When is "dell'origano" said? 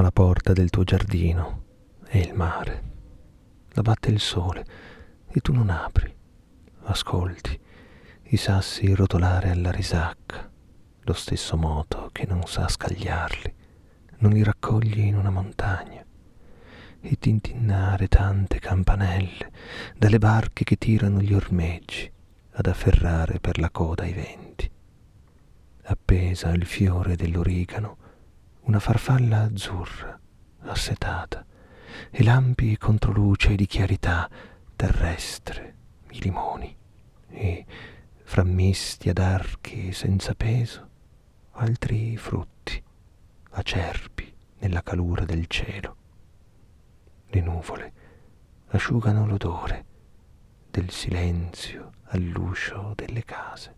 27.16-27.98